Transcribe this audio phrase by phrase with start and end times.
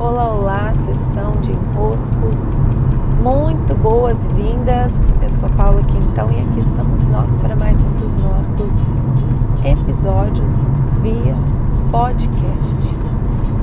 [0.00, 2.62] Olá, olá, sessão de enroscos.
[3.20, 4.96] Muito boas-vindas.
[5.20, 8.92] Eu sou Paula Quintão e aqui estamos nós para mais um dos nossos
[9.64, 10.54] episódios
[11.02, 11.34] via
[11.90, 12.76] podcast.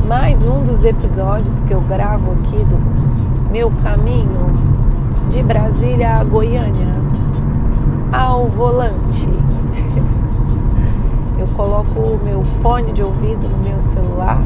[0.10, 4.60] Mais um dos episódios que eu gravo aqui do meu caminho
[5.30, 6.96] de Brasília a Goiânia
[8.12, 9.30] ao volante.
[11.40, 14.42] Eu coloco o meu fone de ouvido no meu celular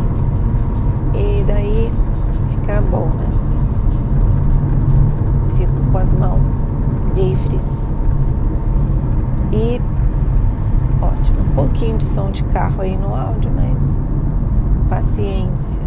[1.19, 1.91] e daí
[2.47, 3.27] fica bom, né?
[5.57, 6.73] Fico com as mãos
[7.15, 7.91] livres.
[9.51, 9.81] E
[11.01, 13.99] ótimo, um pouquinho de som de carro aí no áudio, mas
[14.89, 15.83] paciência.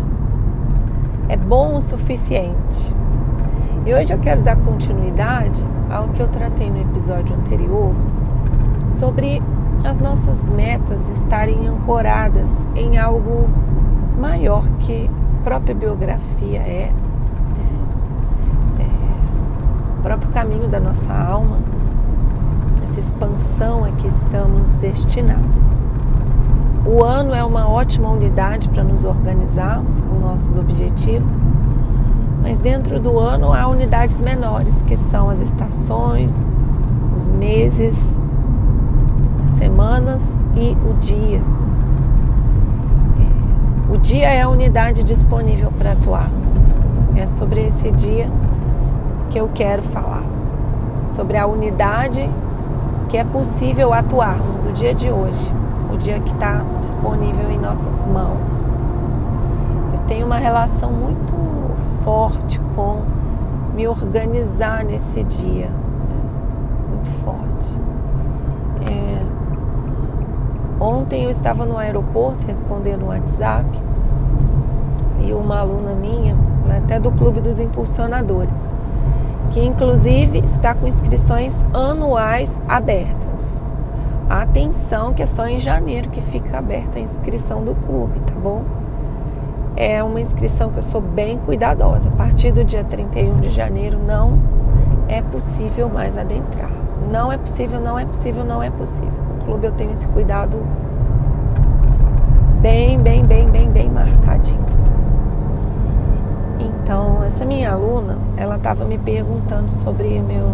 [1.28, 2.94] É bom o suficiente.
[3.86, 7.94] E hoje eu quero dar continuidade ao que eu tratei no episódio anterior
[8.86, 9.42] sobre
[9.84, 13.48] as nossas metas estarem ancoradas em algo
[14.22, 16.92] maior que a própria biografia é,
[18.78, 18.86] é,
[19.98, 21.58] o próprio caminho da nossa alma,
[22.84, 25.82] essa expansão a que estamos destinados.
[26.86, 31.48] O ano é uma ótima unidade para nos organizarmos com nossos objetivos,
[32.40, 36.46] mas dentro do ano há unidades menores, que são as estações,
[37.16, 38.20] os meses,
[39.44, 41.42] as semanas e o dia.
[44.02, 46.78] Dia é a unidade disponível para atuarmos.
[47.16, 48.28] É sobre esse dia
[49.30, 50.24] que eu quero falar.
[51.06, 52.28] Sobre a unidade
[53.08, 55.52] que é possível atuarmos o dia de hoje,
[55.92, 58.76] o dia que está disponível em nossas mãos.
[59.92, 61.32] Eu tenho uma relação muito
[62.02, 63.02] forte com
[63.74, 65.70] me organizar nesse dia,
[66.90, 67.78] muito forte.
[68.84, 69.22] É,
[70.82, 73.68] Ontem eu estava no aeroporto respondendo um WhatsApp
[75.20, 76.36] e uma aluna minha,
[76.76, 78.72] até do Clube dos Impulsionadores,
[79.52, 83.62] que inclusive está com inscrições anuais abertas.
[84.28, 88.64] Atenção que é só em janeiro que fica aberta a inscrição do clube, tá bom?
[89.76, 92.08] É uma inscrição que eu sou bem cuidadosa.
[92.08, 94.36] A partir do dia 31 de janeiro não
[95.06, 96.72] é possível mais adentrar.
[97.08, 100.58] Não é possível, não é possível, não é possível clube eu tenho esse cuidado
[102.60, 104.62] bem, bem, bem, bem, bem marcadinho.
[106.58, 110.48] Então, essa minha aluna, ela estava me perguntando sobre meu,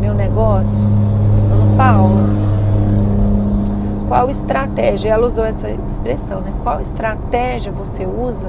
[0.00, 0.88] meu negócio.
[1.48, 2.28] Falando, Paula,
[4.08, 5.10] qual estratégia?
[5.10, 6.52] Ela usou essa expressão, né?
[6.62, 8.48] Qual estratégia você usa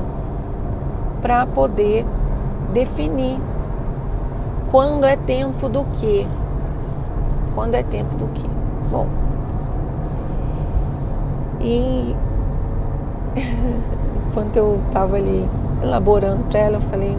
[1.22, 2.06] para poder
[2.74, 3.40] definir
[4.72, 6.26] quando é tempo do quê?
[7.54, 8.48] Quando é tempo do quê?
[8.92, 9.08] Bom,
[11.64, 12.16] e
[14.28, 15.50] enquanto eu estava ali
[15.82, 17.18] elaborando para ela, eu falei,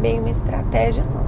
[0.00, 1.22] bem uma estratégia não.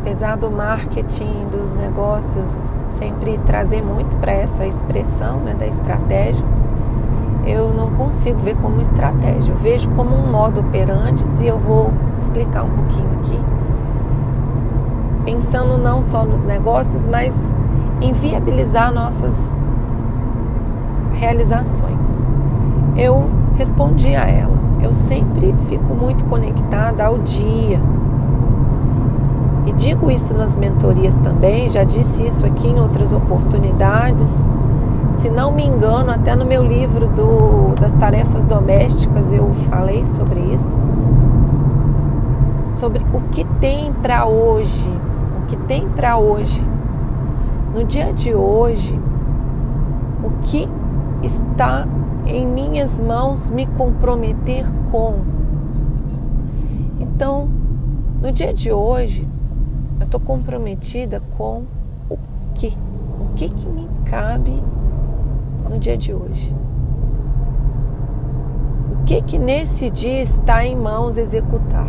[0.00, 6.44] Apesar do marketing, dos negócios sempre trazer muito para essa expressão né, da estratégia,
[7.44, 9.52] eu não consigo ver como estratégia.
[9.52, 13.40] Eu vejo como um modo operante e eu vou explicar um pouquinho aqui.
[15.24, 17.54] Pensando não só nos negócios, mas
[18.00, 19.58] em viabilizar nossas
[21.18, 22.24] realizações.
[22.96, 24.56] Eu respondi a ela.
[24.80, 27.80] Eu sempre fico muito conectada ao dia.
[29.66, 34.48] E digo isso nas mentorias também, já disse isso aqui em outras oportunidades.
[35.14, 40.40] Se não me engano, até no meu livro do, das tarefas domésticas eu falei sobre
[40.40, 40.80] isso.
[42.70, 44.88] Sobre o que tem para hoje.
[45.42, 46.64] O que tem para hoje.
[47.74, 48.98] No dia de hoje,
[50.22, 50.68] o que
[51.22, 51.86] está
[52.26, 55.16] em minhas mãos me comprometer com.
[57.00, 57.48] Então,
[58.20, 59.26] no dia de hoje,
[59.98, 61.64] eu estou comprometida com
[62.08, 62.18] o
[62.54, 62.76] que?
[63.18, 64.62] O que que me cabe
[65.68, 66.54] no dia de hoje?
[68.92, 71.88] O que que nesse dia está em mãos executar?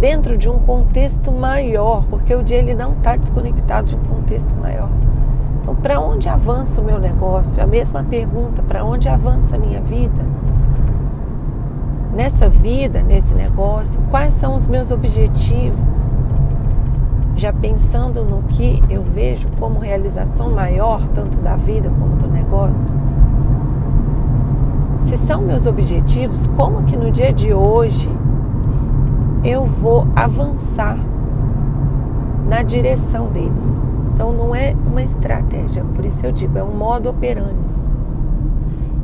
[0.00, 4.56] Dentro de um contexto maior, porque o dia ele não está desconectado de um contexto
[4.56, 4.88] maior.
[5.72, 7.62] Então, para onde avança o meu negócio?
[7.62, 10.22] A mesma pergunta: para onde avança a minha vida?
[12.14, 16.14] Nessa vida, nesse negócio, quais são os meus objetivos?
[17.36, 22.92] Já pensando no que eu vejo como realização maior, tanto da vida como do negócio?
[25.00, 28.10] Se são meus objetivos, como que no dia de hoje
[29.42, 30.98] eu vou avançar
[32.46, 33.80] na direção deles?
[34.12, 37.92] Então não é uma estratégia, por isso eu digo, é um modo operandi.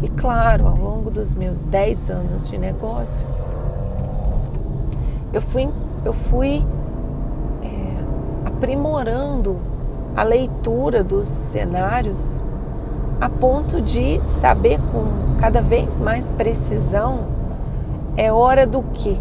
[0.02, 3.26] E claro, ao longo dos meus 10 anos de negócio,
[5.32, 5.69] eu fui,
[6.05, 6.64] eu fui
[7.62, 9.56] é, aprimorando
[10.16, 12.43] a leitura dos cenários
[13.20, 17.26] a ponto de saber com cada vez mais precisão
[18.16, 19.20] é hora do que?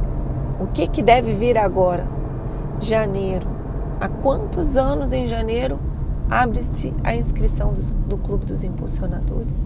[0.60, 2.06] O que, que deve vir agora?
[2.80, 3.57] Janeiro.
[4.00, 5.80] Há quantos anos em janeiro
[6.30, 9.66] abre-se a inscrição do, do Clube dos Impulsionadores?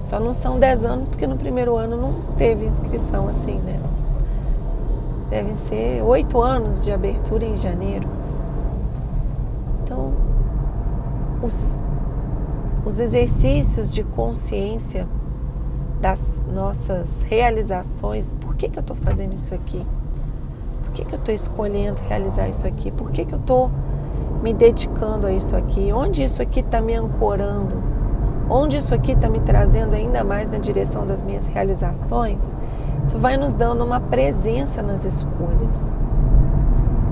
[0.00, 3.80] Só não são 10 anos porque no primeiro ano não teve inscrição assim, né?
[5.30, 8.06] Devem ser oito anos de abertura em janeiro.
[9.82, 10.12] Então,
[11.42, 11.80] os,
[12.84, 15.06] os exercícios de consciência
[16.00, 19.86] das nossas realizações, por que, que eu estou fazendo isso aqui?
[20.94, 22.92] Que, que eu estou escolhendo realizar isso aqui?
[22.92, 23.70] Por que, que eu estou
[24.42, 25.92] me dedicando a isso aqui?
[25.92, 27.82] Onde isso aqui está me ancorando?
[28.48, 32.56] Onde isso aqui está me trazendo ainda mais na direção das minhas realizações?
[33.04, 35.92] Isso vai nos dando uma presença nas escolhas.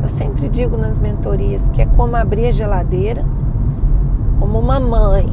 [0.00, 3.24] Eu sempre digo nas mentorias que é como abrir a geladeira,
[4.38, 5.26] como uma mãe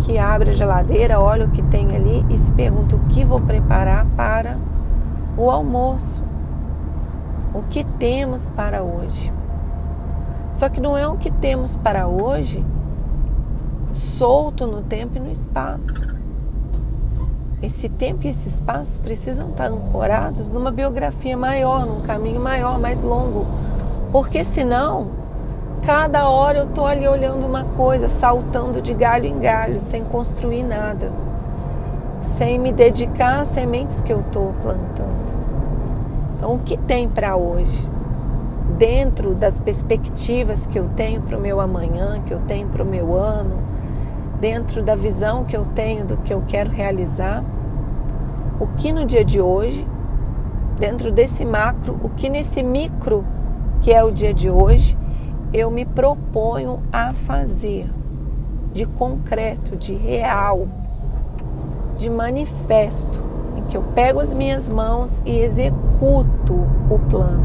[0.00, 3.40] que abre a geladeira, olha o que tem ali e se pergunta o que vou
[3.40, 4.56] preparar para
[5.36, 6.29] o almoço.
[7.54, 9.32] O que temos para hoje?
[10.52, 12.64] Só que não é o que temos para hoje
[13.92, 16.00] solto no tempo e no espaço.
[17.62, 23.02] Esse tempo e esse espaço precisam estar ancorados numa biografia maior, num caminho maior, mais
[23.02, 23.46] longo.
[24.12, 25.20] Porque senão
[25.84, 30.62] Cada hora eu estou ali olhando uma coisa, saltando de galho em galho, sem construir
[30.62, 31.10] nada,
[32.20, 35.39] sem me dedicar às sementes que eu estou plantando.
[36.40, 37.86] Então, o que tem para hoje?
[38.78, 42.86] Dentro das perspectivas que eu tenho para o meu amanhã, que eu tenho para o
[42.86, 43.62] meu ano,
[44.40, 47.44] dentro da visão que eu tenho do que eu quero realizar,
[48.58, 49.86] o que no dia de hoje,
[50.78, 53.22] dentro desse macro, o que nesse micro,
[53.82, 54.96] que é o dia de hoje,
[55.52, 57.86] eu me proponho a fazer
[58.72, 60.66] de concreto, de real,
[61.98, 63.29] de manifesto,
[63.70, 67.44] que eu pego as minhas mãos e executo o plano.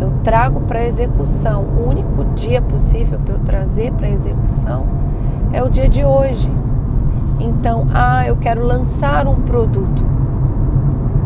[0.00, 1.62] Eu trago para execução.
[1.62, 4.84] O único dia possível para eu trazer para execução
[5.52, 6.50] é o dia de hoje.
[7.38, 10.04] Então, ah, eu quero lançar um produto.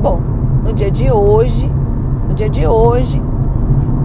[0.02, 0.20] Bom,
[0.62, 1.72] no dia de hoje,
[2.28, 3.20] no dia de hoje,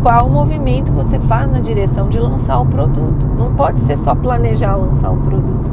[0.01, 3.27] qual movimento você faz na direção de lançar o produto.
[3.37, 5.69] Não pode ser só planejar lançar o produto.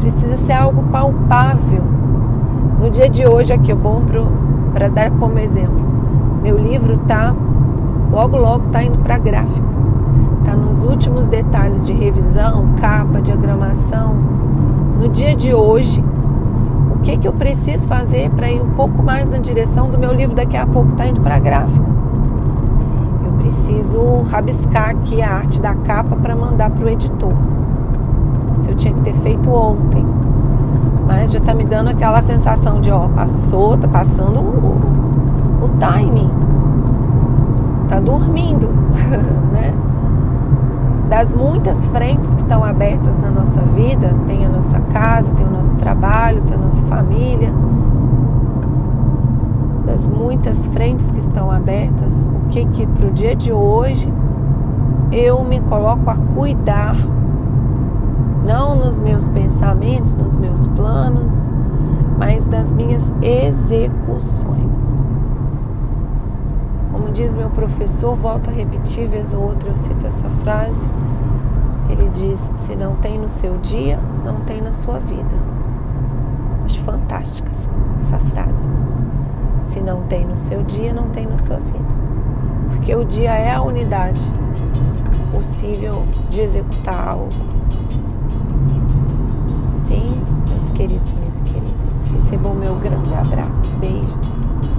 [0.00, 1.95] Precisa ser algo palpável.
[2.78, 4.02] No dia de hoje aqui, eu bom
[4.72, 5.84] para dar como exemplo.
[6.42, 7.34] Meu livro tá
[8.10, 9.66] logo logo tá indo para gráfico.
[10.44, 14.14] Tá nos últimos detalhes de revisão, capa, diagramação.
[15.00, 16.04] No dia de hoje,
[16.94, 20.12] o que que eu preciso fazer para ir um pouco mais na direção do meu
[20.12, 21.96] livro daqui a pouco tá indo para gráfico?
[23.46, 27.32] preciso rabiscar aqui a arte da capa para mandar para o editor.
[28.56, 30.04] Isso eu tinha que ter feito ontem.
[31.26, 36.30] Mas já está me dando aquela sensação de, ó, passou, tá passando o, o timing.
[37.88, 38.68] Tá dormindo,
[39.50, 39.74] né?
[41.08, 45.50] Das muitas frentes que estão abertas na nossa vida, tem a nossa casa, tem o
[45.50, 47.52] nosso trabalho, tem a nossa família,
[49.84, 54.14] das muitas frentes que estão abertas, o que que para o dia de hoje
[55.10, 56.94] eu me coloco a cuidar,
[58.46, 61.50] não nos meus pensamentos, nos meus planos,
[62.16, 65.02] mas das minhas execuções.
[66.92, 70.88] Como diz meu professor, volto a repetir, vez ou outra eu cito essa frase.
[71.90, 75.36] Ele diz: se não tem no seu dia, não tem na sua vida.
[76.64, 78.68] Acho fantástica essa, essa frase.
[79.64, 81.96] Se não tem no seu dia, não tem na sua vida.
[82.68, 84.22] Porque o dia é a unidade
[85.32, 87.55] possível de executar algo.
[90.66, 92.02] meus queridos e minhas queridas.
[92.12, 93.72] Recebam o meu grande abraço.
[93.76, 94.75] Beijos.